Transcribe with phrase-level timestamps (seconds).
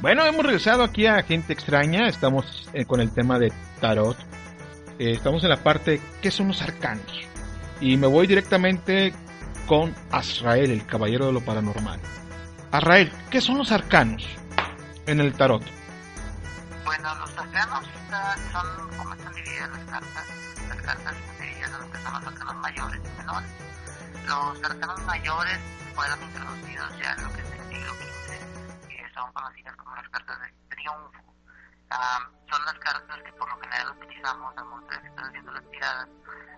[0.00, 2.08] Bueno, hemos regresado aquí a Gente Extraña.
[2.08, 4.16] Estamos eh, con el tema de Tarot.
[4.98, 7.20] Eh, estamos en la parte ¿Qué son los arcanos?
[7.80, 9.12] Y me voy directamente
[9.66, 12.00] con Azrael, el caballero de lo paranormal.
[12.72, 14.26] Azrael, ¿qué son los arcanos
[15.06, 15.62] en el Tarot?
[16.84, 17.86] Bueno, los arcanos
[18.52, 20.26] son como están divididas las cartas.
[20.68, 23.50] Las cartas se dividen en lo que son los arcanos mayores y menores.
[24.26, 25.58] Los arcanos mayores
[25.94, 30.08] fueron introducidos ya en lo que es el siglo XV, que son conocidas como las
[30.10, 31.34] cartas de triunfo.
[32.50, 35.70] Son las cartas que por lo general utilizamos al momento de que están haciendo las
[35.70, 36.08] tiradas,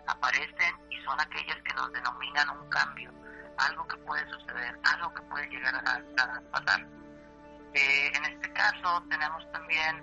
[0.07, 3.11] aparecen y son aquellas que nos denominan un cambio,
[3.59, 6.87] algo que puede suceder, algo que puede llegar a, pasar.
[7.75, 10.03] Eh, en este caso tenemos también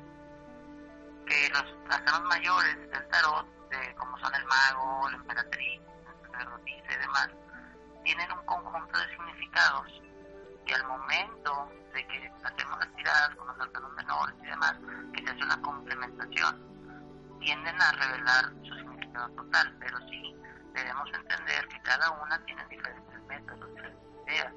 [1.27, 3.47] que los arcanos mayores del tarot,
[3.97, 7.29] como son el mago, la emperatriz, el sacerdotisa y demás,
[8.03, 10.01] tienen un conjunto de significados
[10.65, 14.75] y al momento de que hacemos las tiradas con los arcanos menores y demás,
[15.13, 20.35] que se hace una complementación, tienden a revelar su significado total, pero sí
[20.73, 24.53] debemos entender que cada una tiene diferentes métodos, diferentes ideas.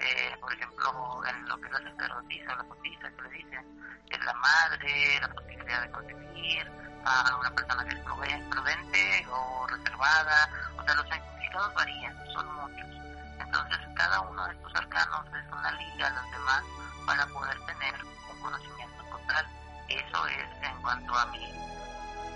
[0.00, 3.78] Eh, por ejemplo, en lo que es la sacerdotisa o la potisa, que le dicen
[4.10, 6.70] es la madre, la posibilidad de conseguir,
[7.04, 13.07] a una persona que es prudente o reservada, o sea, los significados varían, son muchos.
[13.40, 16.62] Entonces, cada uno de estos arcanos es una liga a los demás
[17.06, 17.94] para poder tener
[18.30, 19.46] un conocimiento total.
[19.88, 21.48] Eso es en cuanto a mí,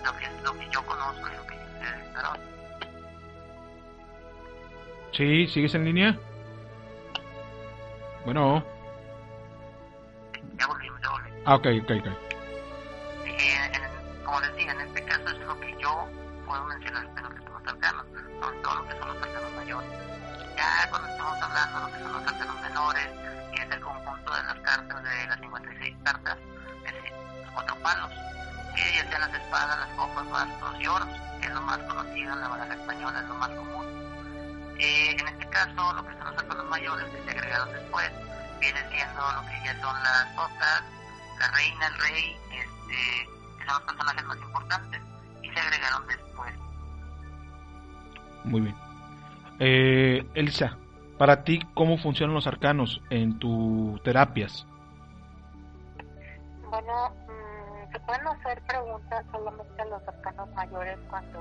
[0.05, 2.41] lo que, lo que yo conozco y lo que yo sé del tarot.
[5.13, 6.19] Sí, ¿sigues en línea?
[8.25, 8.65] Bueno.
[10.59, 11.41] Ya volvimos, ya volvimos.
[11.45, 12.32] Ah, ok, ok, ok.
[21.71, 23.09] De lo que son los arcanos menores,
[23.55, 26.39] que es el conjunto de las cartas de las 56 cartas,
[26.87, 27.13] es
[27.43, 28.11] los cuatro palos,
[28.75, 31.09] que ya sean las espadas, las copas, bastos y oros,
[31.41, 33.87] que es lo más conocido en la baraja española, es lo más común.
[34.79, 38.11] Eh, en este caso, lo que son los arcanos mayores, que se agregaron después,
[38.61, 40.83] viene siendo lo que ya son las botas,
[41.39, 45.01] la reina, el rey, este, que son los personajes más importantes,
[45.43, 46.55] y se agregaron después.
[48.45, 48.77] Muy bien.
[49.61, 50.77] Eh, Elsa,
[51.23, 54.67] para ti, ¿cómo funcionan los arcanos en tus terapias?
[56.69, 61.39] Bueno, mmm, se pueden hacer preguntas solamente a los arcanos mayores cuando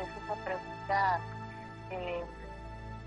[0.00, 1.20] es una pregunta
[1.90, 2.24] eh,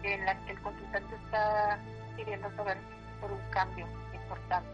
[0.04, 1.80] en la que el consultante está
[2.18, 2.78] pidiendo saber
[3.22, 4.70] por un cambio importante.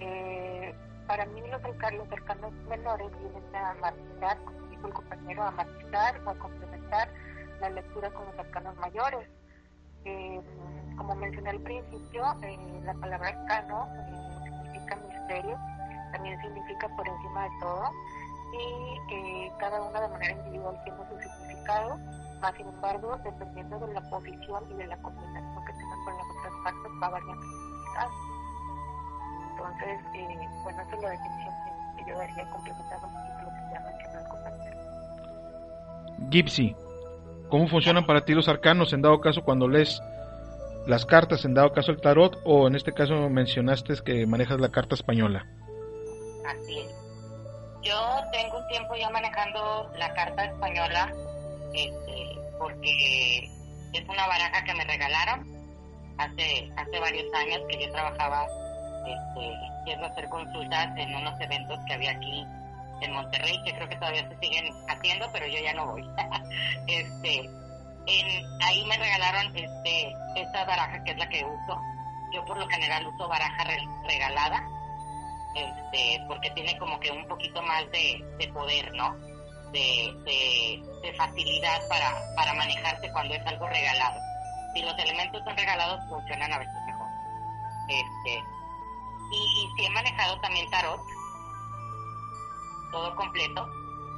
[0.00, 0.74] Eh,
[1.06, 6.20] para mí los, los arcanos menores vienen a matizar, como dijo el compañero, a matizar
[6.26, 7.08] o a complementar
[7.58, 9.26] la lectura con los arcanos mayores.
[10.04, 10.40] Eh,
[10.96, 15.58] como mencioné al principio, eh, la palabra arcano eh, significa misterio,
[16.12, 17.90] también significa por encima de todo,
[18.52, 21.98] y cada una de manera individual tiene su significado,
[22.40, 26.26] más sin embargo, dependiendo de la posición y de la combinación que tenga con las
[26.26, 28.10] otras partes, va variando su significado.
[29.52, 31.54] Entonces, eh, bueno, esa es la definición
[31.96, 34.78] que, yo daría complementando un lo que ya mencionó el compañero.
[36.30, 36.76] Gypsy,
[37.52, 40.00] ¿cómo funcionan para ti los arcanos en dado caso cuando lees
[40.86, 44.70] las cartas, en dado caso el tarot, o en este caso mencionaste que manejas la
[44.70, 45.44] carta española?
[46.46, 46.90] Así es.
[47.82, 48.00] Yo
[48.32, 51.12] tengo un tiempo ya manejando la carta española,
[51.74, 53.44] este, porque
[53.92, 55.46] es una baraja que me regalaron
[56.16, 58.46] hace hace varios años que yo trabajaba
[59.84, 62.46] este, hacer consultas en unos eventos que había aquí
[63.04, 66.02] en Monterrey, que creo que todavía se siguen haciendo, pero yo ya no voy.
[66.86, 67.50] este,
[68.06, 71.80] en, ahí me regalaron este, esta baraja que es la que uso.
[72.32, 73.64] Yo por lo general uso baraja
[74.06, 74.66] regalada,
[75.54, 79.14] este, porque tiene como que un poquito más de, de poder, ¿no?
[79.72, 84.18] De, de, facilidad para, para manejarse cuando es algo regalado.
[84.74, 87.08] Si los elementos son regalados, funcionan a veces mejor.
[87.88, 88.42] Este,
[89.30, 91.00] y si he manejado también tarot,
[92.92, 93.68] todo completo.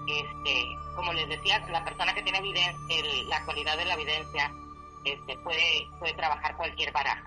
[0.07, 4.53] Este, como les decía, la persona que tiene el, la cualidad de la evidencia
[5.05, 7.27] este, puede, puede trabajar cualquier baraja,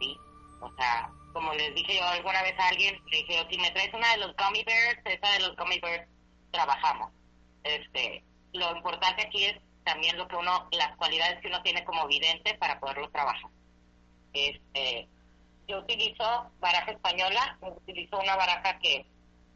[0.00, 0.18] ¿sí?
[0.60, 3.94] O sea, como les dije yo alguna vez a alguien, le dije, si me traes
[3.94, 6.08] una de los gummy bears, esa de los gummy bears
[6.50, 7.12] trabajamos.
[7.62, 12.06] Este, lo importante aquí es también lo que uno, las cualidades que uno tiene como
[12.06, 13.50] vidente para poderlo trabajar.
[14.32, 15.08] Este,
[15.66, 19.06] yo utilizo baraja española, utilizo una baraja que,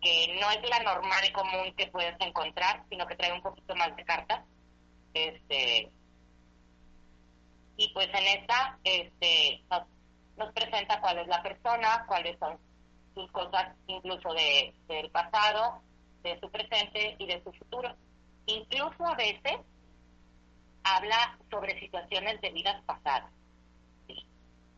[0.03, 3.75] que no es la normal y común que puedes encontrar, sino que trae un poquito
[3.77, 4.45] más de cartas.
[5.15, 5.91] Este,
[7.77, 9.63] y pues en esta este,
[10.37, 12.59] nos, presenta cuál es la persona, cuáles son
[13.15, 15.81] sus cosas incluso de, del pasado,
[16.25, 17.95] de su presente y de su futuro.
[18.47, 19.61] Incluso a veces
[20.83, 23.31] habla sobre situaciones de vidas pasadas,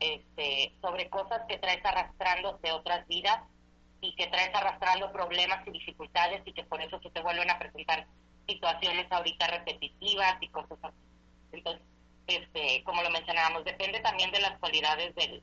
[0.01, 3.41] este, sobre cosas que traes arrastrando de otras vidas
[4.01, 7.59] y que traes arrastrando problemas y dificultades y que por eso se te vuelven a
[7.59, 8.07] presentar
[8.47, 10.97] situaciones ahorita repetitivas y cosas así.
[11.53, 11.83] Entonces,
[12.27, 15.43] este, como lo mencionábamos, depende también de las cualidades del,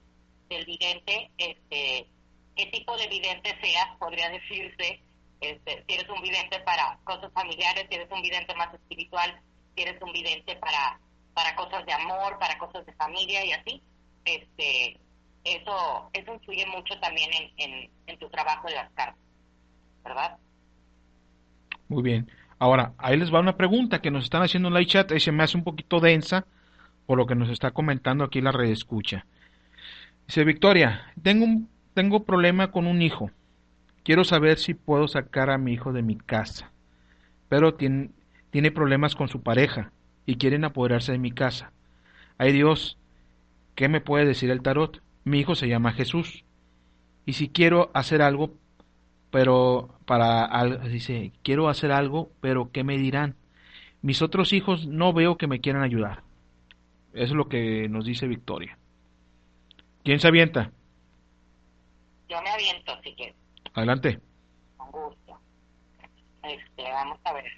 [0.50, 2.08] del vidente, este,
[2.56, 5.02] qué tipo de vidente seas, podría decirse,
[5.40, 9.42] este, si eres un vidente para cosas familiares, si eres un vidente más espiritual,
[9.76, 11.00] si eres un vidente para,
[11.34, 13.82] para cosas de amor, para cosas de familia y así,
[14.26, 15.00] este,
[15.44, 19.22] eso, eso influye mucho también en, en, tu trabajo en las cartas,
[20.04, 20.38] ¿verdad?
[21.88, 22.30] Muy bien.
[22.60, 25.44] Ahora, ahí les va una pregunta que nos están haciendo en la chat, se me
[25.44, 26.46] hace un poquito densa
[27.06, 29.26] por lo que nos está comentando aquí la red escucha.
[30.28, 33.32] Dice Victoria, tengo un tengo problema con un hijo.
[34.04, 36.72] Quiero saber si puedo sacar a mi hijo de mi casa.
[37.50, 38.12] Pero tiene,
[38.50, 39.92] tiene problemas con su pareja
[40.26, 41.72] y quieren apoderarse de mi casa.
[42.38, 42.98] Ay Dios,
[43.76, 45.02] ¿qué me puede decir el tarot?
[45.24, 46.44] Mi hijo se llama Jesús.
[47.26, 48.56] Y si quiero hacer algo,
[49.30, 53.36] pero para dice, quiero hacer algo, pero ¿qué me dirán?
[54.02, 56.24] Mis otros hijos no veo que me quieran ayudar.
[57.14, 58.78] Eso es lo que nos dice Victoria.
[60.04, 60.72] ¿Quién se avienta?
[62.28, 63.36] Yo me aviento, si quieres.
[63.74, 64.20] Adelante.
[64.78, 65.40] Con gusto.
[66.44, 67.52] Este, vamos a ver.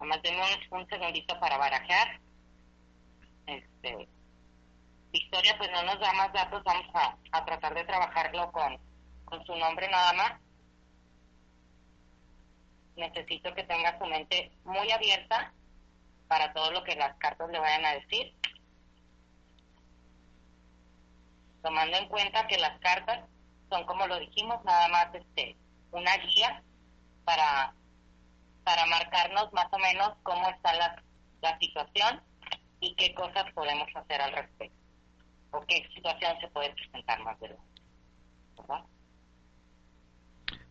[0.00, 2.20] Nomás tenemos un segundito para barajar.
[3.46, 4.08] Este,
[5.12, 8.78] Victoria, pues no nos da más datos, vamos a, a tratar de trabajarlo con,
[9.24, 10.32] con su nombre nada más.
[12.96, 15.52] Necesito que tenga su mente muy abierta
[16.28, 18.34] para todo lo que las cartas le vayan a decir.
[21.62, 23.24] Tomando en cuenta que las cartas
[23.68, 25.56] son como lo dijimos, nada más este
[25.90, 26.62] una guía
[27.24, 27.74] para,
[28.62, 31.02] para marcarnos más o menos cómo está la,
[31.42, 32.22] la situación
[32.78, 34.79] y qué cosas podemos hacer al respecto
[35.50, 37.48] o qué situación se puede presentar más de
[38.58, 38.84] ¿verdad?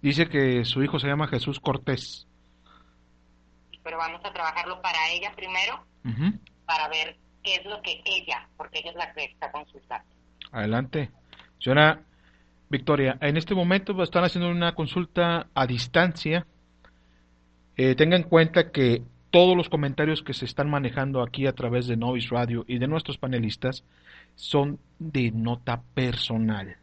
[0.02, 2.28] Dice que su hijo se llama Jesús Cortés.
[3.84, 5.86] Pero vamos a trabajarlo para ella primero,
[6.66, 10.08] para ver qué es lo que ella, porque ella es la que está consultando.
[10.52, 11.10] Adelante.
[11.60, 12.02] Señora
[12.70, 16.46] Victoria, en este momento están haciendo una consulta a distancia.
[17.76, 21.88] Eh, tenga en cuenta que todos los comentarios que se están manejando aquí a través
[21.88, 23.84] de Novis Radio y de nuestros panelistas
[24.36, 26.78] son de nota personal.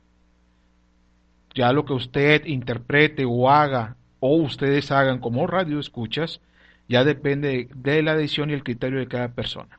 [1.54, 6.40] Ya lo que usted interprete o haga o ustedes hagan como radio escuchas,
[6.88, 9.78] ya depende de la decisión y el criterio de cada persona.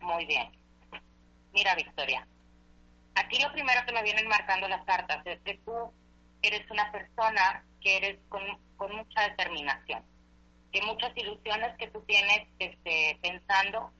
[0.00, 0.48] Muy bien.
[1.52, 2.26] Mira, Victoria,
[3.14, 5.92] aquí lo primero que me vienen marcando las cartas es que tú
[6.42, 8.42] eres una persona que eres con,
[8.78, 10.02] mucha determinación,
[10.72, 13.92] que muchas ilusiones que tú tienes este, pensando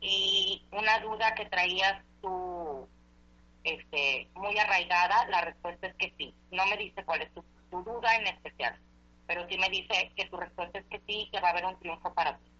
[0.00, 2.88] y una duda que traías tú
[3.64, 6.34] este, muy arraigada, la respuesta es que sí.
[6.50, 8.78] No me dice cuál es tu, tu duda en especial,
[9.26, 11.78] pero sí me dice que tu respuesta es que sí, que va a haber un
[11.80, 12.50] triunfo para ti.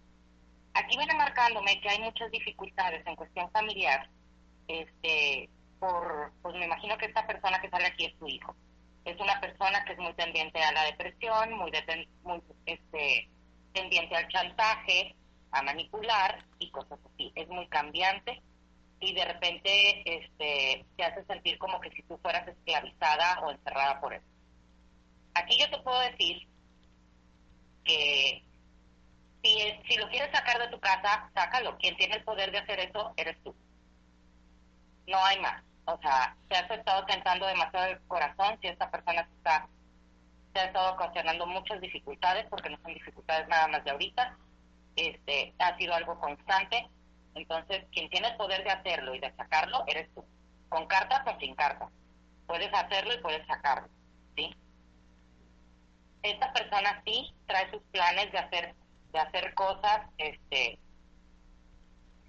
[0.73, 4.07] Aquí viene marcándome que hay muchas dificultades en cuestión familiar,
[4.67, 8.55] este, por, pues me imagino que esta persona que sale aquí es tu hijo.
[9.05, 11.71] Es una persona que es muy tendiente a la depresión, muy,
[12.23, 13.29] muy este,
[13.73, 15.15] tendiente al chantaje,
[15.51, 17.31] a manipular y cosas así.
[17.35, 18.41] Es muy cambiante
[18.99, 23.99] y de repente este, te hace sentir como que si tú fueras esclavizada o encerrada
[23.99, 24.21] por él.
[25.33, 26.47] Aquí yo te puedo decir
[27.85, 28.43] que
[29.43, 31.77] si, si lo quieres sacar de tu casa, sácalo.
[31.77, 33.55] Quien tiene el poder de hacer eso eres tú.
[35.07, 35.63] No hay más
[35.93, 39.67] o sea, se ha estado tentando demasiado el corazón, si esta persona está,
[40.53, 44.37] se ha estado ocasionando muchas dificultades, porque no son dificultades nada más de ahorita,
[44.95, 46.87] este, ha sido algo constante,
[47.35, 50.25] entonces quien tiene el poder de hacerlo y de sacarlo eres tú,
[50.69, 51.89] con cartas o sin cartas,
[52.47, 53.87] puedes hacerlo y puedes sacarlo,
[54.35, 54.55] ¿sí?
[56.23, 58.75] Esta persona sí trae sus planes de hacer,
[59.11, 60.77] de hacer cosas, este,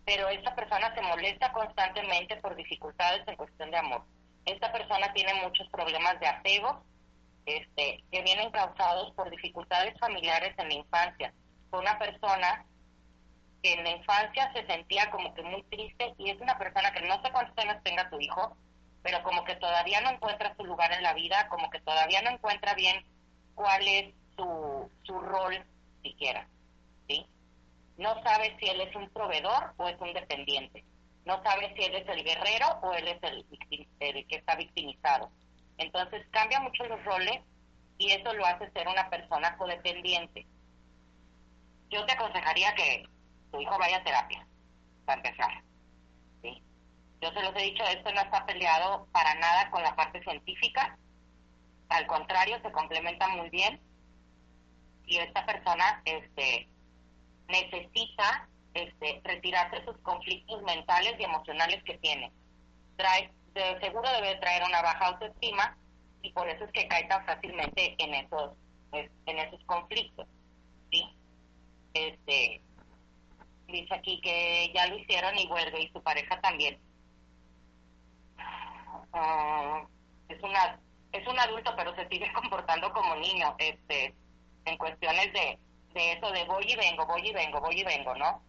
[0.04, 4.04] pero esta persona se molesta constantemente por dificultades en cuestión de amor.
[4.44, 6.82] Esta persona tiene muchos problemas de apego
[7.46, 11.32] este, que vienen causados por dificultades familiares en la infancia.
[11.70, 12.64] Fue una persona
[13.62, 17.02] que en la infancia se sentía como que muy triste y es una persona que
[17.02, 18.56] no sé cuántos años tenga tu hijo,
[19.02, 22.30] pero como que todavía no encuentra su lugar en la vida, como que todavía no
[22.30, 23.04] encuentra bien
[23.54, 25.64] cuál es su, su rol
[26.02, 26.48] siquiera,
[27.08, 27.26] ¿sí?
[27.98, 30.84] No sabe si él es un proveedor o es un dependiente.
[31.26, 33.46] No sabe si él es el guerrero o él es el,
[34.00, 35.30] el que está victimizado.
[35.76, 37.40] Entonces cambia mucho los roles
[37.98, 40.46] y eso lo hace ser una persona codependiente.
[41.90, 43.04] Yo te aconsejaría que
[43.50, 44.46] tu hijo vaya a terapia,
[45.04, 45.62] para empezar.
[46.42, 46.62] ¿sí?
[47.20, 50.96] Yo se los he dicho, esto no está peleado para nada con la parte científica,
[51.90, 53.80] al contrario, se complementa muy bien
[55.06, 56.68] y esta persona este,
[57.48, 62.32] necesita este, retirarse sus conflictos mentales y emocionales que tiene.
[62.96, 65.76] Trae, de seguro debe traer una baja autoestima
[66.22, 68.52] y por eso es que cae tan fácilmente en esos,
[68.92, 70.09] en esos conflictos.
[72.08, 72.60] Este,
[73.66, 76.78] dice aquí que ya lo hicieron y vuelve y su pareja también.
[79.12, 79.86] Ah,
[80.28, 80.80] es una
[81.12, 84.14] es un adulto pero se sigue comportando como niño este
[84.64, 85.58] en cuestiones de,
[85.94, 88.42] de eso de voy y vengo voy y vengo voy y vengo no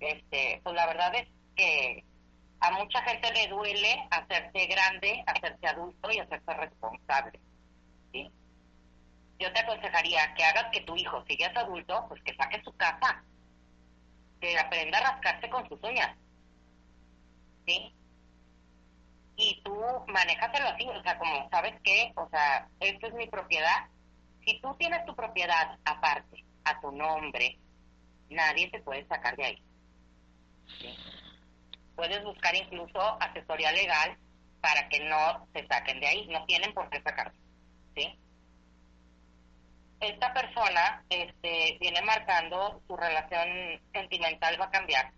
[0.00, 2.04] este pues la verdad es que
[2.60, 7.38] a mucha gente le duele hacerse grande hacerse adulto y hacerse responsable
[8.12, 8.30] sí
[9.38, 13.22] yo te aconsejaría que hagas que tu hijo siga adulto pues que saque su casa
[14.40, 16.16] que aprenda a rascarse con sus uñas.
[17.66, 17.94] ¿Sí?
[19.36, 19.74] Y tú
[20.08, 22.12] manéjatelo así, o sea, como, ¿sabes qué?
[22.16, 23.88] O sea, esto es mi propiedad.
[24.44, 27.58] Si tú tienes tu propiedad aparte, a tu nombre,
[28.30, 29.62] nadie te puede sacar de ahí.
[31.94, 34.16] Puedes buscar incluso asesoría legal
[34.60, 37.38] para que no se saquen de ahí, no tienen por qué sacarte.
[37.94, 38.18] ¿Sí?
[40.00, 45.12] Esta persona este, viene marcando su relación sentimental va a cambiar,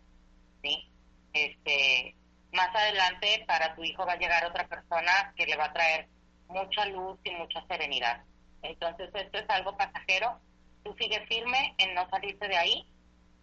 [0.63, 0.91] ¿sí?
[1.33, 2.15] Este,
[2.53, 6.09] más adelante para tu hijo va a llegar otra persona que le va a traer
[6.47, 8.23] mucha luz y mucha serenidad.
[8.63, 10.41] Entonces esto es algo pasajero.
[10.85, 12.89] Tú sigues firme en no salirte de ahí,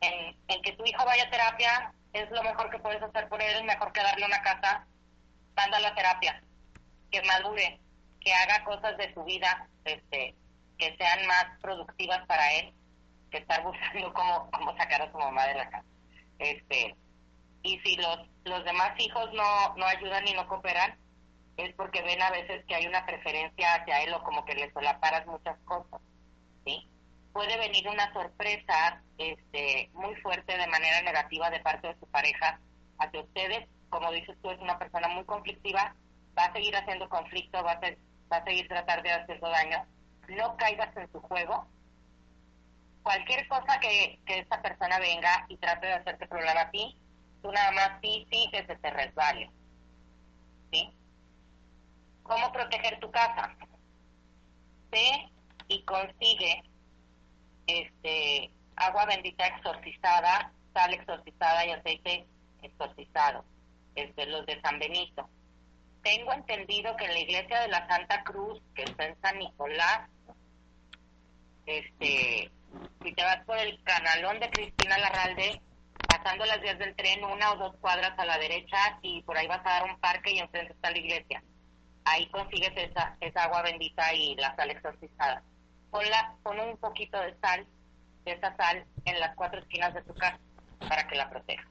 [0.01, 3.41] en, en que tu hijo vaya a terapia, es lo mejor que puedes hacer por
[3.41, 4.87] él, mejor que darle una casa,
[5.55, 6.41] mándalo a terapia,
[7.11, 7.79] que madure,
[8.21, 10.33] que haga cosas de su vida, este,
[10.77, 12.73] que sean más productivas para él
[13.31, 15.85] que estar buscando cómo, cómo sacar a su mamá de la casa.
[16.39, 16.95] Este,
[17.63, 20.97] y si los, los demás hijos no, no ayudan y no cooperan,
[21.57, 24.71] es porque ven a veces que hay una preferencia hacia él o como que le
[24.71, 26.01] solaparas muchas cosas,
[26.65, 26.89] ¿sí?
[27.31, 32.59] Puede venir una sorpresa este, muy fuerte de manera negativa de parte de su pareja
[32.99, 33.67] hacia ustedes.
[33.89, 35.95] Como dices tú, es una persona muy conflictiva,
[36.37, 37.79] va a seguir haciendo conflicto, va a,
[38.31, 39.85] va a seguir tratar de hacerlo daño,
[40.29, 41.67] no caigas en su juego.
[43.03, 46.97] Cualquier cosa que, que esta persona venga y trate de hacerte problema a ti,
[47.41, 49.51] tú nada más sí, sí, que se te resbale.
[50.71, 50.91] ¿Sí?
[52.23, 53.55] ¿Cómo proteger tu casa?
[54.89, 55.29] Ve
[55.67, 56.63] y consigue
[57.67, 62.27] este agua bendita exorcizada, sal exorcizada y aceite
[62.61, 63.45] exorcizado,
[63.95, 65.29] este, los de San Benito.
[66.03, 70.09] Tengo entendido que en la iglesia de la Santa Cruz, que está en San Nicolás,
[71.65, 72.51] este,
[73.03, 75.61] si te vas por el canalón de Cristina Larralde,
[76.07, 79.47] pasando las vías del tren, una o dos cuadras a la derecha y por ahí
[79.47, 81.43] vas a dar un parque y enfrente está la iglesia.
[82.05, 85.43] Ahí consigues esa, esa agua bendita y la sal exorcizada.
[85.89, 87.65] Ponla, pon un poquito de sal,
[88.25, 90.39] de esa sal, en las cuatro esquinas de tu casa
[90.87, 91.67] para que la proteja.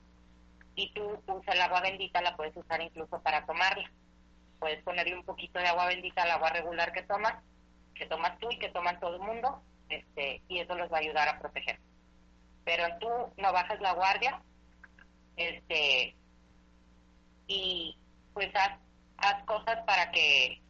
[0.76, 3.88] Y tú usas el agua bendita, la puedes usar incluso para tomarla.
[4.58, 7.34] Puedes ponerle un poquito de agua bendita al agua regular que tomas,
[7.94, 11.00] que tomas tú y que toman todo el mundo, este, y eso los va a
[11.00, 11.78] ayudar a proteger.
[12.64, 14.40] Pero tú no bajes la guardia,
[15.36, 16.16] este,
[17.46, 17.96] y
[18.32, 18.78] pues haz,
[19.18, 20.60] haz cosas para que,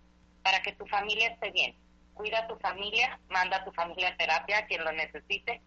[0.43, 1.77] para que tu familia esté bien.
[2.15, 5.61] Cuida a tu familia, manda a tu familia a terapia, quien lo necesite,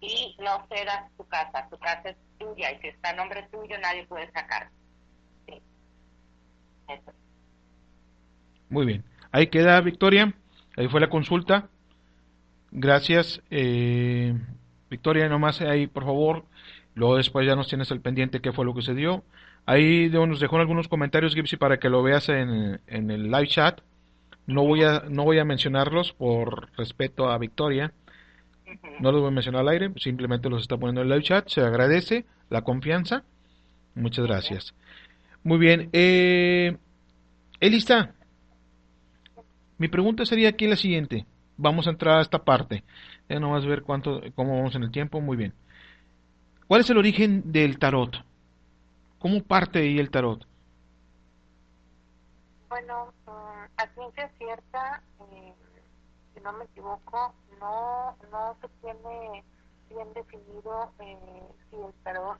[0.00, 1.66] y no cedas tu casa.
[1.70, 4.70] Tu casa es tuya y si está a nombre tuyo nadie puede sacar.
[8.70, 9.04] Muy bien.
[9.32, 10.32] Ahí queda, Victoria.
[10.76, 11.68] Ahí fue la consulta.
[12.70, 13.42] Gracias.
[13.50, 14.34] Eh,
[14.90, 16.44] Victoria, nomás ahí, por favor.
[16.94, 19.24] Luego después ya nos tienes el pendiente qué fue lo que se dio.
[19.66, 23.80] Ahí nos dejó algunos comentarios, Gipsy, para que lo veas en, en, el live chat.
[24.46, 27.92] No voy, a, no voy a mencionarlos por respeto a Victoria.
[29.00, 31.48] No los voy a mencionar al aire, simplemente los está poniendo en el live chat.
[31.48, 33.24] Se agradece la confianza.
[33.94, 34.74] Muchas gracias.
[35.42, 35.90] Muy bien.
[35.92, 36.76] Eh,
[37.60, 38.14] Elisa,
[39.76, 41.26] mi pregunta sería aquí la siguiente.
[41.58, 42.84] Vamos a entrar a esta parte.
[43.28, 45.20] Ya no vas a ver cuánto, cómo vamos en el tiempo.
[45.20, 45.52] Muy bien.
[46.66, 48.24] ¿Cuál es el origen del tarot?
[49.18, 50.46] ¿Cómo parte ahí el tarot?
[52.68, 53.30] Bueno, mm,
[53.76, 55.54] a ciencia cierta, eh,
[56.34, 59.44] si no me equivoco, no, no se tiene
[59.88, 61.18] bien definido eh,
[61.70, 62.38] si el tarot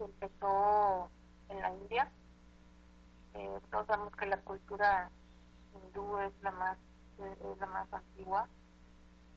[0.00, 1.10] empezó
[1.50, 2.10] en la India.
[3.34, 5.10] Eh, todos sabemos que la cultura
[5.74, 6.78] hindú es la más,
[7.18, 8.48] es la más antigua.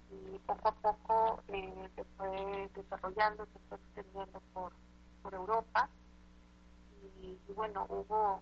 [0.10, 4.74] Y poco a poco eh, se fue desarrollando, se fue extendiendo por,
[5.22, 5.89] por Europa.
[7.22, 8.41] Y, bueno, hubo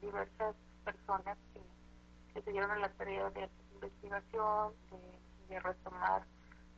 [0.00, 0.54] diversas
[0.84, 1.60] personas que,
[2.32, 6.24] que se dieron a la tarea de investigación, de, retomar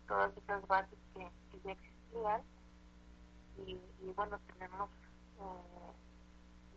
[0.07, 1.31] todas esas bases que,
[1.65, 2.43] ya existían.
[3.59, 3.79] Y,
[4.15, 4.91] bueno, tenemos
[5.39, 5.93] eh,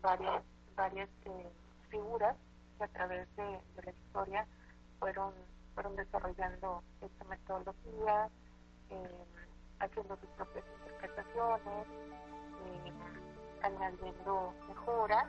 [0.02, 0.44] varias,
[0.76, 1.52] varias eh,
[1.90, 2.36] figuras
[2.78, 4.48] que a través de, de la historia
[5.00, 5.34] fueron
[5.80, 8.30] fueron desarrollando esta metodología,
[8.90, 9.26] eh,
[9.80, 11.88] haciendo sus propias interpretaciones,
[12.66, 12.92] eh,
[13.62, 15.26] añadiendo mejoras.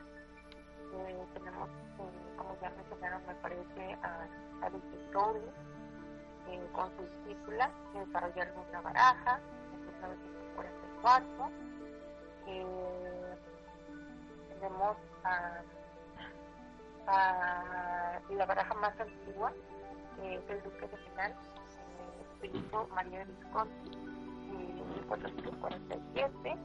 [0.93, 1.69] Eh, tenemos,
[2.35, 4.27] como ya mencionaron, me parece, a
[4.61, 5.49] Alice Crowley
[6.73, 9.39] con su discípula, que desarrollaron una baraja
[9.71, 11.49] en 1944.
[14.59, 15.61] tenemos a,
[17.11, 19.51] a la baraja más antigua,
[20.21, 21.33] eh, el duque de Milán,
[22.39, 26.57] Filippo María de Visconti, en 1447,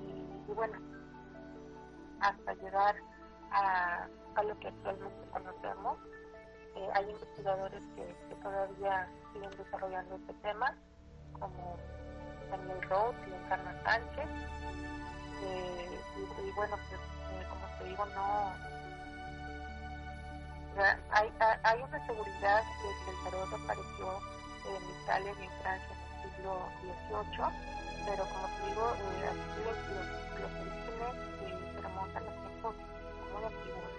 [0.00, 0.78] y, bueno,
[2.20, 2.96] hasta llegar
[3.50, 5.98] a, a lo que actualmente conocemos.
[6.76, 10.74] Eh, hay investigadores que, todavía siguen desarrollando este tema,
[11.38, 11.76] como
[12.50, 14.28] Daniel Rose y Encarna Sánchez.
[15.42, 18.52] Eh, y, y, bueno, pues como te digo, no,
[21.10, 24.06] hay, hay una seguridad de que el tarot apareció
[24.66, 29.78] en Italia y en Francia en el siglo XVIII, pero como te digo, eh, los,
[30.40, 32.74] los, orígenes eh, se remontan a tiempos
[33.32, 33.92] muy antiguos.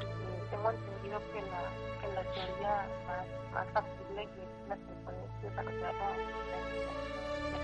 [0.00, 1.62] Eh, tengo entendido que la,
[2.00, 2.74] que la teoría
[3.06, 6.44] más, más factible es la que fue desarrollada en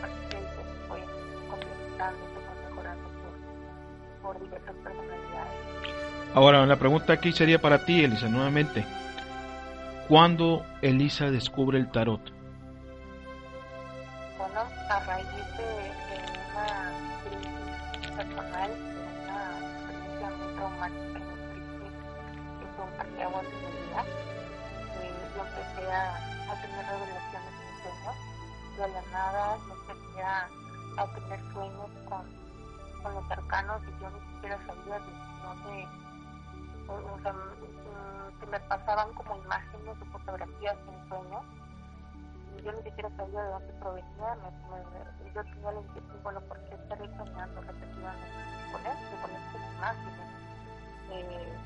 [0.00, 1.00] parece que se fue
[1.48, 6.09] complementando, se fue mejorando por, por diversas personalidades.
[6.32, 8.86] Ahora, la pregunta aquí sería para ti, Elisa, nuevamente.
[10.06, 12.20] ¿Cuándo Elisa descubre el tarot?
[14.38, 15.40] Bueno, a raíz de,
[16.50, 16.92] una
[17.24, 21.20] crisis personal, de una experiencia muy traumática
[22.58, 24.04] que fue un parteaguas en mi vida,
[25.00, 28.16] eh, yo empecé a, a, tener revelaciones en sueños,
[28.78, 30.48] a la nada yo empecé a,
[30.96, 32.22] a tener sueños con,
[33.02, 35.12] con los arcanos y yo ni siquiera sabía de
[35.42, 36.09] dónde
[36.90, 37.35] o sea,
[38.40, 41.44] que me pasaban como imágenes o fotografías en sueños.
[42.57, 44.37] Y yo ni siquiera sabía de dónde provenía.
[44.37, 48.26] Me, yo tenía la inquietud, bueno, ¿por qué estaré soñando repetidamente
[48.72, 50.31] con esto, con estas imágenes?
[51.12, 51.59] Eh,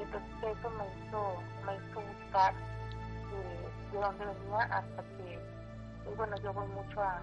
[0.00, 1.20] entonces eso me hizo,
[1.66, 5.40] me hizo buscar eh, de dónde venía hasta que,
[6.10, 7.20] y bueno, yo voy mucho a,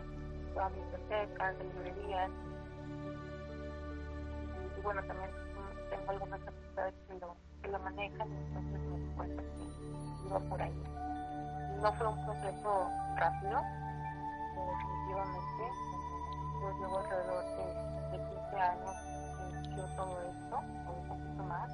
[0.61, 2.29] a bibliotecas, a librerías,
[4.75, 5.31] y, y bueno, también
[5.89, 6.41] tengo algunas
[6.75, 10.83] amistades que lo, que lo manejan, entonces me di cuenta que iba por ahí.
[11.81, 13.61] No fue un proceso rápido,
[14.55, 15.63] definitivamente.
[16.61, 18.91] Yo llevo alrededor de, de 15 años
[19.37, 20.55] que inició todo esto,
[20.87, 21.71] o un poquito más.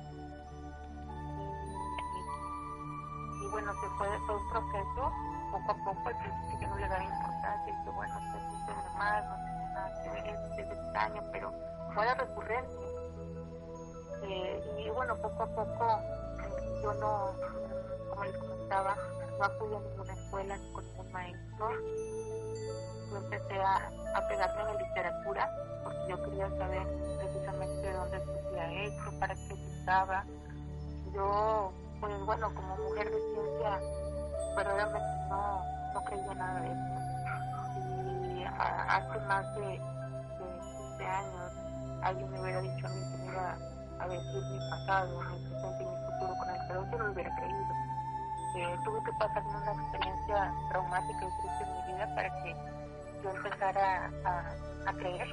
[3.42, 5.12] Y, bueno, se fue, fue un proceso
[5.52, 8.78] poco a poco, al principio yo no le daba importancia, y dije, bueno, esto es
[8.78, 11.54] normal, no tiene nada que ver, es extraño, pero
[11.94, 12.91] fue la recurrencia
[14.24, 16.00] eh, y bueno, poco a poco
[16.82, 17.34] yo no,
[18.10, 18.96] como les comentaba,
[19.38, 21.70] no acudí a ninguna escuela ni con ningún maestro.
[23.10, 25.50] Yo empecé a, a pegarme a la literatura
[25.84, 30.26] porque yo quería saber precisamente de dónde se había hecho, para qué usaba.
[31.14, 33.80] Yo, pues bueno, como mujer de ciencia,
[34.56, 37.02] verdaderamente no, no creía nada de esto.
[38.40, 39.80] Y hace más de, de
[40.98, 41.52] 15 años
[42.02, 43.71] alguien me hubiera dicho a mí que me iba
[44.02, 47.12] a decir mi pasado, mi presente y mi futuro con el tarot, yo no lo
[47.14, 47.74] hubiera creído.
[48.56, 52.56] Eh, tuve que pasar una experiencia traumática y triste en mi vida para que
[53.24, 55.28] yo empezara a, a creer,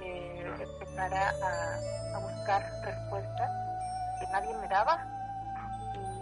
[0.00, 3.50] eh, empezara a, a, buscar respuestas
[4.20, 4.98] que nadie me daba.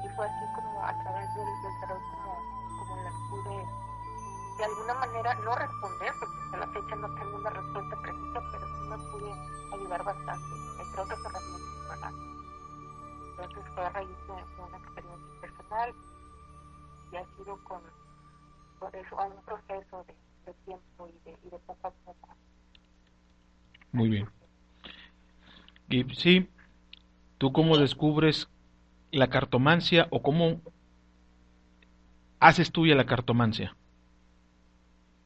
[0.02, 2.38] Y fue así como a través del, del tarot como,
[2.78, 3.89] como las pude
[4.60, 8.66] de alguna manera no responder, porque hasta la fecha no tengo una respuesta precisa, pero
[8.66, 9.32] sí me pude
[9.72, 12.12] ayudar bastante, entre otras herramientas, ¿verdad?
[13.30, 15.94] Entonces fue a raíz de, una experiencia personal
[17.10, 17.80] y ha sido con,
[18.78, 22.28] por eso, un proceso de, de tiempo y de, y de poco a poco.
[23.92, 24.28] Muy bien.
[25.88, 26.50] Y sí,
[27.38, 28.50] ¿tú cómo descubres
[29.10, 30.60] la cartomancia o cómo
[32.40, 33.74] haces tuya la cartomancia?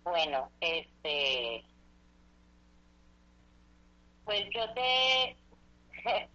[0.04, 1.64] Bueno, este,
[4.24, 5.36] pues yo te,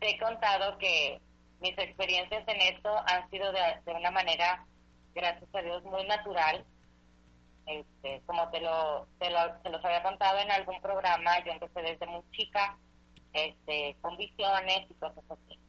[0.02, 1.22] he contado que
[1.62, 4.66] mis experiencias en esto han sido de, de una manera,
[5.14, 6.66] gracias a Dios, muy natural.
[7.68, 11.82] Este, como te lo, te lo, te los había contado en algún programa, yo empecé
[11.84, 12.76] desde muy chica,
[13.34, 15.60] este, con visiones y cosas así.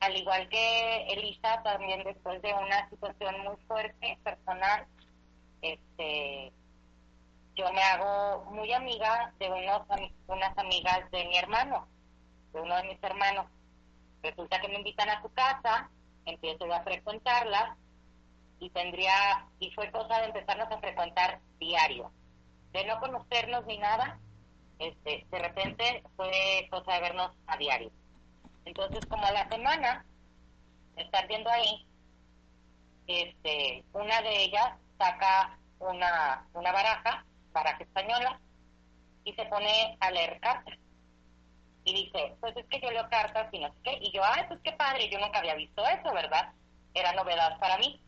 [0.00, 4.86] Al igual que Elisa, también después de una situación muy fuerte, personal,
[5.62, 6.52] este,
[7.54, 9.82] yo me hago muy amiga de unos,
[10.26, 11.86] unas amigas de mi hermano,
[12.52, 13.46] de uno de mis hermanos.
[14.22, 15.90] Resulta que me invitan a su casa,
[16.24, 17.76] empiezo a frecuentarlas
[18.58, 22.10] y tendría, y fue cosa de empezarnos a frecuentar diario.
[22.72, 24.18] De no conocernos ni nada,
[24.78, 27.92] este, de repente fue cosa de vernos a diario.
[28.64, 30.04] Entonces, como a la semana,
[30.96, 31.86] estar viendo ahí,
[33.06, 38.38] este, una de ellas saca una, una baraja baraja española
[39.24, 40.78] y se pone a leer cartas.
[41.84, 43.98] Y dice, pues es que yo leo cartas y no sé qué.
[44.00, 46.52] Y yo, ay, pues qué padre, yo nunca había visto eso, ¿verdad?
[46.92, 48.00] Era novedad para mí.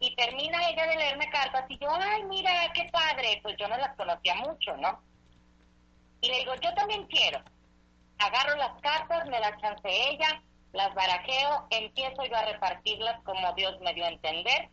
[0.00, 3.40] Y termina ella de leerme cartas y yo, ay, mira, qué padre.
[3.42, 5.00] Pues yo no las conocía mucho, ¿no?
[6.20, 7.40] Y le digo, yo también quiero.
[8.18, 13.80] Agarro las cartas, me las chance ella, las barajeo, empiezo yo a repartirlas como Dios
[13.80, 14.70] me dio a entender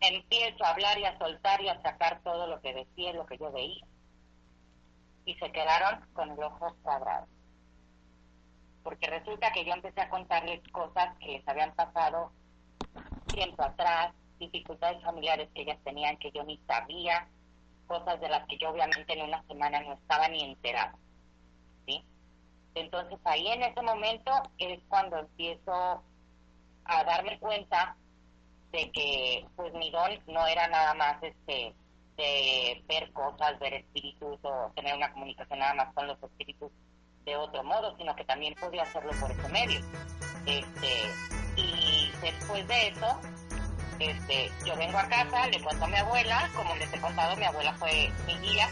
[0.00, 3.26] empiezo a hablar y a soltar y a sacar todo lo que decía y lo
[3.26, 3.84] que yo veía.
[5.24, 7.26] Y se quedaron con el ojo cuadrado.
[8.82, 12.30] Porque resulta que yo empecé a contarles cosas que les habían pasado
[13.26, 17.28] tiempo atrás, dificultades familiares que ellas tenían que yo ni sabía,
[17.86, 20.96] cosas de las que yo obviamente en una semana no estaba ni enterado.
[21.86, 22.04] ¿sí?
[22.74, 26.02] Entonces ahí en ese momento es cuando empiezo
[26.84, 27.96] a darme cuenta
[28.76, 31.74] de que pues mi don no era nada más este
[32.16, 36.70] de ver cosas, ver espíritus o tener una comunicación nada más con los espíritus
[37.24, 39.80] de otro modo, sino que también podía hacerlo por ese medio.
[40.46, 41.10] Este,
[41.56, 43.20] y después de eso,
[43.98, 47.44] este, yo vengo a casa, le cuento a mi abuela, como les he contado, mi
[47.44, 48.68] abuela fue mi guía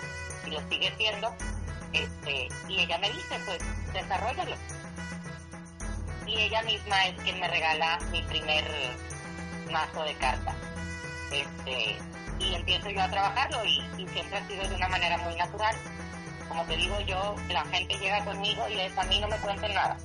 [0.46, 1.34] y lo sigue siendo,
[1.92, 3.58] este, y ella me dice, pues,
[3.92, 4.56] desarrollalo.
[6.26, 8.64] Y ella misma es quien me regala mi primer
[9.74, 10.54] mazo de cartas.
[11.32, 11.98] Este,
[12.38, 15.74] y empiezo yo a trabajarlo y, siempre ha sido de una manera muy natural.
[16.48, 19.74] Como te digo yo, la gente llega conmigo y les a mí no me cuenten
[19.74, 19.96] nada.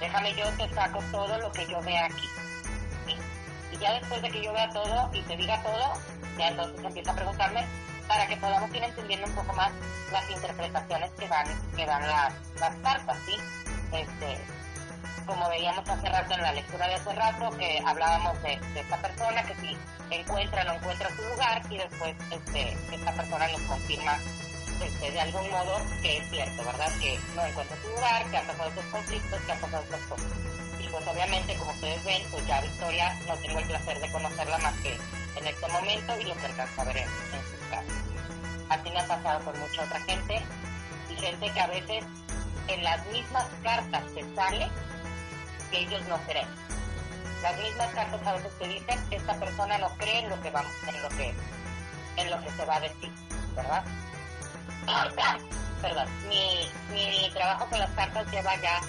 [0.00, 2.28] Déjame yo te saco todo lo que yo vea aquí.
[3.72, 5.92] Y ya después de que yo vea todo y te diga todo,
[6.38, 7.66] ya entonces empieza a preguntarme
[8.08, 9.72] para que podamos ir entendiendo un poco más
[10.12, 13.36] las interpretaciones que dan, que dan las, las cartas, ¿sí?
[13.92, 14.38] Este,
[15.26, 19.42] como veíamos hace rato en la lectura de hace rato, que hablábamos de, esta persona
[19.42, 19.76] que si
[20.10, 24.18] encuentra no encuentra su lugar y después este, esta persona nos confirma
[24.80, 26.92] este, de algún modo que es cierto, ¿verdad?
[27.00, 30.26] Que no encuentra su lugar, que ha pasado estos conflictos, que ha pasado estas cosas.
[30.78, 34.58] Y pues obviamente, como ustedes ven, pues ya Victoria no tengo el placer de conocerla
[34.58, 37.94] más que en este momento y lo que alcanza a ver en, en sus casos.
[38.68, 40.42] Así me ha pasado con mucha otra gente
[41.10, 42.04] y gente que a veces
[42.68, 44.68] en las mismas cartas que sale
[45.70, 46.48] que ellos no creen.
[47.42, 50.72] Las mismas cartas a veces te dicen esta persona no cree en lo que vamos,
[50.88, 51.34] en lo que,
[52.16, 53.12] en lo que se va a decir,
[53.54, 53.84] ¿verdad?
[55.82, 58.80] Perdón, mi, mi trabajo con las cartas lleva ya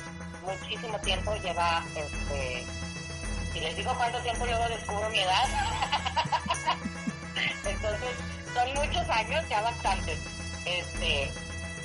[0.44, 2.66] muchísimo tiempo, lleva, este,
[3.52, 5.46] si les digo cuánto tiempo luego descubro mi edad,
[7.66, 8.10] entonces
[8.54, 10.20] son muchos años, ya bastantes,
[10.66, 11.32] este,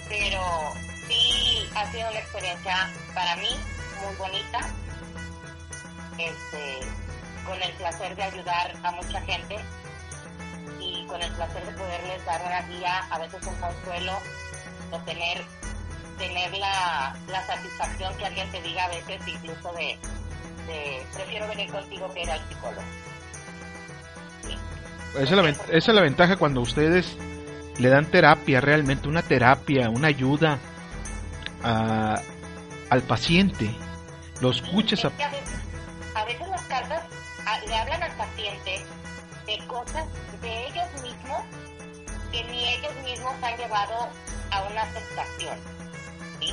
[0.08, 0.74] pero
[1.08, 3.48] sí ha sido una experiencia para mí
[4.06, 4.60] muy bonita,
[6.18, 6.80] este,
[7.46, 9.56] con el placer de ayudar a mucha gente
[10.80, 14.18] y con el placer de poderles dar una guía, a veces un consuelo,
[14.90, 15.42] o tener,
[16.18, 19.98] tener la, la satisfacción que alguien te diga a veces incluso de,
[21.12, 22.82] prefiero venir contigo que ir al psicólogo.
[25.14, 27.16] Esa, es la, es la ventaja cuando ustedes
[27.78, 30.58] le dan terapia, realmente una terapia, una ayuda
[31.62, 32.20] a,
[32.88, 33.74] al paciente.
[34.42, 35.08] Lo escuches a...
[36.16, 37.04] a veces las cartas
[37.46, 38.84] ah, le hablan al paciente
[39.46, 40.04] de cosas
[40.40, 41.42] de ellos mismos
[42.32, 44.08] que ni ellos mismos han llevado
[44.50, 45.56] a una aceptación.
[46.40, 46.52] ¿sí?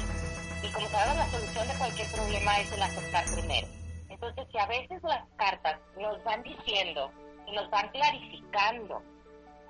[0.62, 3.67] Y como sabemos, la solución de cualquier problema es el aceptar primero.
[4.08, 7.12] Entonces, si a veces las cartas nos van diciendo
[7.47, 9.02] y nos van clarificando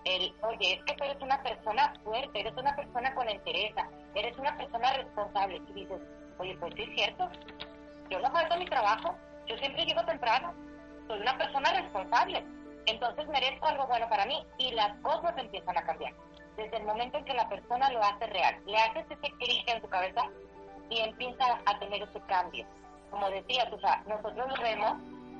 [0.04, 4.38] el, oye, es que tú eres una persona fuerte, eres una persona con entereza, eres
[4.38, 5.62] una persona responsable.
[5.70, 6.02] Y dices,
[6.38, 7.30] oye, pues sí es cierto,
[8.10, 9.16] yo no falto mi trabajo,
[9.48, 10.54] yo siempre llego temprano,
[11.08, 12.46] soy una persona responsable,
[12.86, 16.14] entonces merezco algo bueno para mí y las cosas empiezan a cambiar.
[16.58, 19.82] Desde el momento en que la persona lo hace real, le haces ese clic en
[19.82, 20.24] su cabeza
[20.90, 22.66] y empieza a tener ese cambio.
[23.12, 24.98] Como decías, o sea, nosotros lo vemos,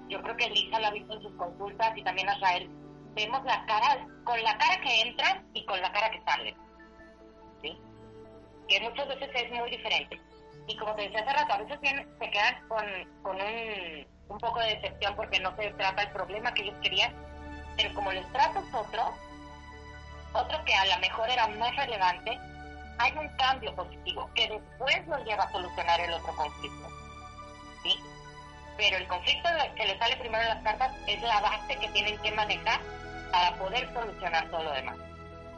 [0.08, 2.70] yo creo que Lisa lo ha visto en sus consultas y también Israel,
[3.16, 6.56] vemos la cara, con la cara que entra y con la cara que sale.
[7.62, 7.78] ¿Sí?
[8.68, 10.20] Que muchas veces es muy diferente.
[10.68, 12.86] Y como te decía hace rato, a veces se quedan con,
[13.24, 17.14] con un, un poco de decepción porque no se trata el problema que ellos querían,
[17.76, 19.14] pero como les tratas otro,
[20.34, 22.40] otro que a lo mejor era más relevante,
[23.00, 26.88] hay un cambio positivo que después nos lleva a solucionar el otro conflicto.
[27.84, 27.98] ¿sí?
[28.78, 32.18] Pero el conflicto que le sale primero en las cartas es la base que tienen
[32.20, 32.80] que manejar
[33.32, 34.98] para poder solucionar todo lo demás.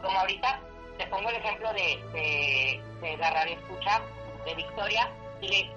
[0.02, 0.60] Como ahorita
[0.98, 4.02] te pongo el ejemplo de, de, la radio escucha
[4.46, 5.10] de Victoria,
[5.42, 5.70] y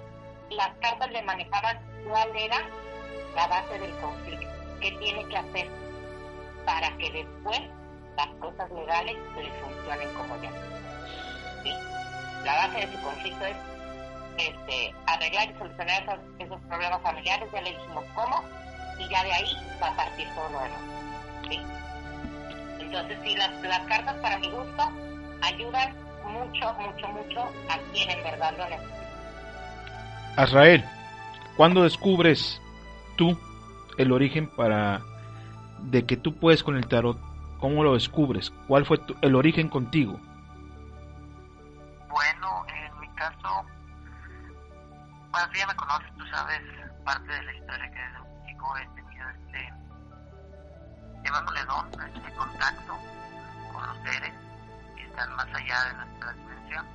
[0.49, 2.61] las cartas le manejaban cuál era
[3.35, 4.47] la base del conflicto,
[4.79, 5.67] qué tiene que hacer
[6.65, 7.61] para que después
[8.15, 10.51] las cosas legales le funcionen como ya.
[12.43, 13.55] La base de su conflicto es
[14.37, 18.43] este, arreglar y solucionar esos, esos problemas familiares, ya le dijimos cómo,
[18.99, 20.81] y ya de ahí va a partir todo lo demás.
[21.49, 21.61] ¿sí?
[22.79, 24.91] Entonces, sí, las, las cartas para mi gusto
[25.41, 26.04] ayudan
[26.35, 29.05] mucho, mucho, mucho a quien en verdad lo necesita.
[30.37, 30.85] Azrael,
[31.55, 32.61] ¿cuándo descubres
[33.15, 33.37] tú
[33.97, 35.01] el origen para
[35.79, 37.17] de que tú puedes con el tarot?
[37.59, 38.51] ¿Cómo lo descubres?
[38.67, 40.19] ¿Cuál fue tu, el origen contigo?
[42.09, 43.65] Bueno, en mi caso,
[45.31, 46.61] tú ya me conoces, tú sabes
[47.03, 49.73] parte de la historia que desde un chico he tenido este,
[51.23, 52.97] llevándole don, este contacto
[53.71, 54.33] con los seres
[55.15, 56.85] más allá de nuestra dimensión.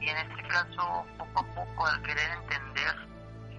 [0.00, 3.08] Y en este caso, poco a poco, al querer entender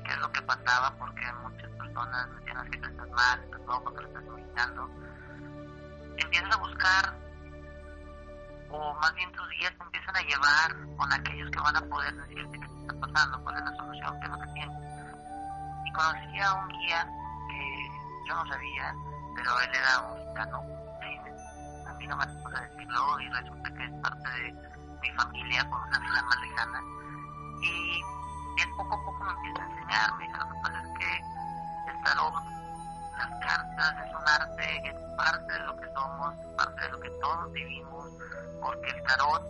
[0.06, 4.04] qué es lo que pasaba, porque muchas personas decían que estás mal, estás loco, te
[4.06, 4.90] estás imaginando,
[6.18, 7.14] empiezas a buscar,
[8.72, 12.16] o más bien tus días te empiezan a llevar con aquellos que van a poder
[12.16, 14.50] decirte qué te está pasando, cuál es la solución, qué es lo que.
[15.86, 17.08] Y conocí a un guía
[17.50, 18.96] que yo no sabía,
[19.36, 20.79] pero él era un gitano,
[22.08, 24.52] decirlo, y resulta que es parte de
[25.02, 26.84] mi familia por una vida más lejana.
[27.62, 28.02] Y
[28.62, 31.92] él poco a poco me empieza a enseñar, me dice, lo que pasa es que
[31.92, 32.34] el tarot,
[33.18, 37.00] las cartas, es un arte, es parte de lo que somos, es parte de lo
[37.00, 38.10] que todos vivimos,
[38.62, 39.44] porque el tarot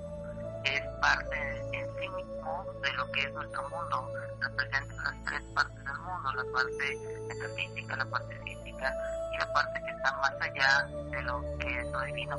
[0.63, 5.83] es parte en sí mismo de lo que es nuestro mundo, representa las tres partes
[5.83, 8.93] del mundo, la parte metafísica, la parte física
[9.33, 12.37] y la parte que está más allá de lo que es lo divino.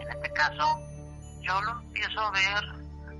[0.00, 0.78] En este caso,
[1.40, 2.64] yo lo empiezo a ver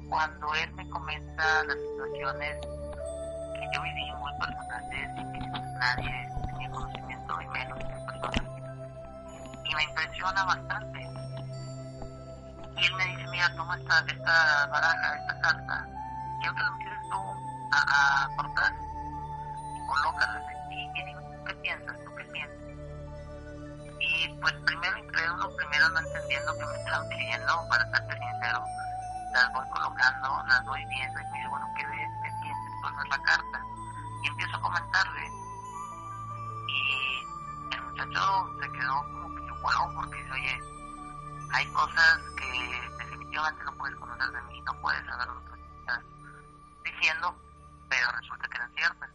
[0.08, 5.48] cuando él me comenta las situaciones que yo viví muy personales y que
[5.78, 8.60] nadie tenía conocimiento y menos que personas.
[9.64, 11.09] Y me impresiona bastante.
[12.80, 15.86] Y él me dice, mira, toma esta, esta baraja, esta carta,
[16.40, 17.18] quiero que lo empieces tú
[17.72, 18.72] a, a cortar
[19.90, 21.96] colócalas en ti y dime, ¿qué piensas?
[22.04, 22.56] ¿Tú qué piensas?
[24.00, 28.64] Y pues primero incrédulo, primero no entendiendo que me estaban pidiendo, para serte sincero,
[29.32, 32.10] las voy colocando, las voy viendo y me dice, bueno, ¿qué ves?
[32.22, 32.72] ¿Qué sientes?
[32.80, 33.60] ¿Cuál es la carta?
[34.22, 35.30] Y empiezo a comentarle.
[36.68, 40.79] Y el muchacho se quedó como que wow, porque dice, oye,
[41.52, 46.00] hay cosas que definitivamente no puedes conocer de mí, no puedes saber lo que estás
[46.84, 47.42] diciendo,
[47.88, 49.10] pero resulta que eran ciertas.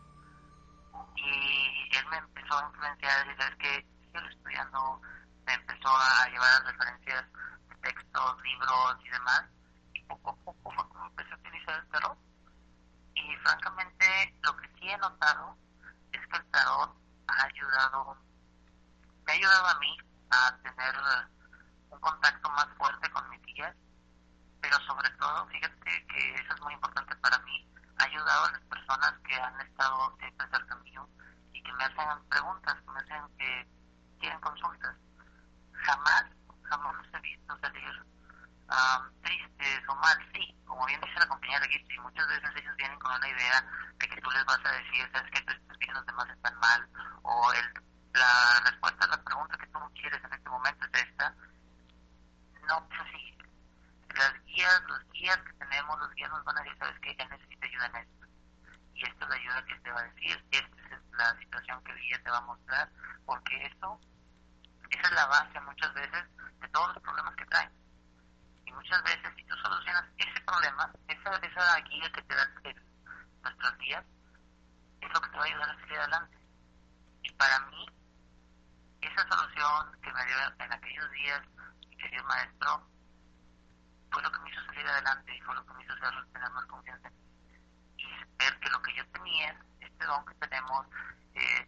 [1.16, 5.02] Y él me empezó a influenciar y decir, que yo estudiando,
[5.46, 7.26] me empezó a llevar referencias
[7.70, 9.44] de textos, libros y demás,
[9.94, 12.18] y poco a poco fue como empecé a utilizar el tarot.
[13.16, 15.58] Y francamente, lo que sí he notado
[16.12, 16.96] es que el tarot
[17.28, 18.18] ha ayudado,
[19.26, 19.98] me ha ayudado a mí
[20.32, 20.96] a tener
[21.96, 23.76] un contacto más fuerte con mis guías,
[24.62, 28.62] pero sobre todo, fíjate que eso es muy importante para mí, ha ayudado a las
[28.62, 31.10] personas que han estado siempre cerca mío
[31.54, 33.68] y que me hacen preguntas, que me hacen que
[34.20, 34.96] quieren consultas.
[35.72, 36.26] Jamás,
[36.64, 38.06] jamás los he visto salir
[38.70, 43.00] um, tristes o mal, sí, como bien dice la compañera y muchas veces ellos vienen
[43.00, 43.66] con una idea
[43.98, 46.90] de que tú les vas a decir, sabes que estás bien, los demás están mal,
[47.24, 51.36] o el la respuesta a la pregunta que tú quieres en este momento es esta.
[52.68, 53.38] No, pues así.
[54.16, 57.16] Las guías, los guías que tenemos, los guías nos van a decir, ¿sabes qué?
[57.18, 58.26] Él necesita ayuda en esto.
[58.94, 61.92] Y esta es la ayuda que te va a decir, esta es la situación que
[61.92, 62.90] el guía te va a mostrar,
[63.26, 64.00] porque eso,
[64.90, 66.24] esa es la base muchas veces
[66.62, 67.72] de todos los problemas que traen.
[68.66, 72.50] Y muchas veces, si tú solucionas ese problema, esa, esa guía que te dan
[73.44, 74.06] nuestros guías,
[75.02, 76.38] es lo que te va a ayudar a seguir adelante.
[77.22, 77.86] Y para mí,
[79.02, 81.42] esa solución que me dio en aquellos días
[82.06, 82.88] querido maestro
[84.12, 85.94] fue lo que me hizo salir adelante y fue lo que me hizo
[86.32, 87.12] tener más confianza
[87.98, 88.04] y
[88.38, 90.86] ver que lo que yo tenía, este don que tenemos,
[91.34, 91.68] eh,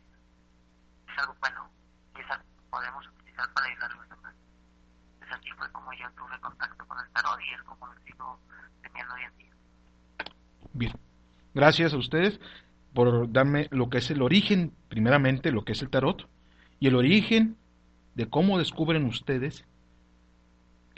[1.07, 1.69] es algo bueno
[2.15, 4.35] y es algo que podemos utilizar para ayudar a los demás.
[5.21, 8.39] Es así fue como yo tuve contacto con el tarot y es como lo sigo
[8.83, 9.53] teniendo hoy en día.
[10.73, 10.93] Bien,
[11.55, 12.39] gracias a ustedes
[12.93, 16.29] por darme lo que es el origen, primeramente lo que es el tarot,
[16.79, 17.57] y el origen
[18.15, 19.65] de cómo descubren ustedes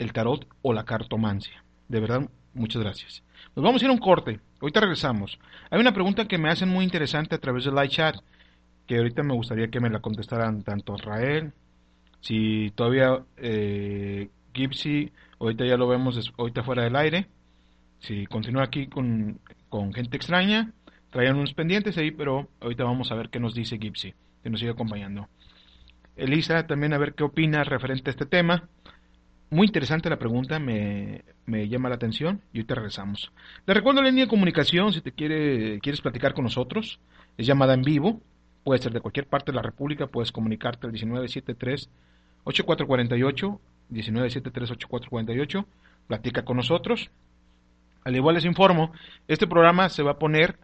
[0.00, 1.62] el tarot o la cartomancia.
[1.88, 3.22] De verdad, muchas gracias.
[3.54, 4.40] Nos vamos a ir a un corte.
[4.60, 5.38] Ahorita regresamos.
[5.70, 8.16] Hay una pregunta que me hacen muy interesante a través del live chat,
[8.86, 11.52] que ahorita me gustaría que me la contestaran tanto Israel,
[12.20, 17.26] si todavía eh, Gipsy, ahorita ya lo vemos ahorita fuera del aire,
[18.00, 20.72] si continúa aquí con, con gente extraña,
[21.10, 24.60] traían unos pendientes ahí, pero ahorita vamos a ver qué nos dice Gipsy, que nos
[24.60, 25.28] sigue acompañando.
[26.16, 28.68] Elisa, también a ver qué opina referente a este tema.
[29.50, 33.32] Muy interesante la pregunta, me, me llama la atención y ahorita regresamos.
[33.66, 37.00] Le recuerdo la línea de comunicación, si te quiere, quieres platicar con nosotros,
[37.36, 38.20] es llamada en vivo,
[38.62, 43.58] puede ser de cualquier parte de la República, puedes comunicarte al 1973-8448,
[43.90, 45.66] 1973-8448,
[46.06, 47.10] platica con nosotros.
[48.04, 48.92] Al igual les informo,
[49.26, 50.58] este programa se va a poner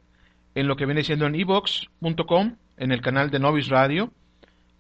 [0.54, 4.12] en lo que viene siendo en evox.com, en el canal de Novis Radio,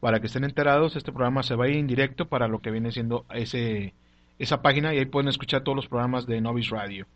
[0.00, 2.70] para que estén enterados, este programa se va a ir en directo para lo que
[2.70, 3.94] viene siendo ese,
[4.38, 7.06] esa página y ahí pueden escuchar todos los programas de Novis Radio.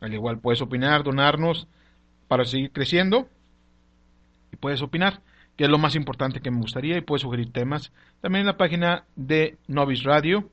[0.00, 1.68] Al igual puedes opinar, donarnos
[2.28, 3.28] para seguir creciendo
[4.52, 5.20] y puedes opinar,
[5.56, 8.56] que es lo más importante que me gustaría y puedes sugerir temas también en la
[8.56, 10.50] página de Novis Radio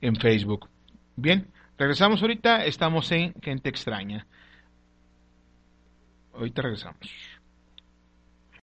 [0.00, 0.68] en Facebook.
[1.16, 1.48] Bien,
[1.78, 4.26] regresamos ahorita, estamos en Gente Extraña.
[6.34, 7.00] Ahorita regresamos.